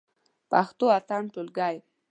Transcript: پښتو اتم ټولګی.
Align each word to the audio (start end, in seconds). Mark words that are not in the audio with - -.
پښتو 0.51 0.85
اتم 0.97 1.23
ټولګی. 1.33 1.75